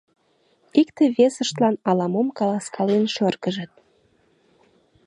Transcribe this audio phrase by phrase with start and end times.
[0.81, 3.71] Икте-весыштлан ала-мом каласкален шыргыжыт.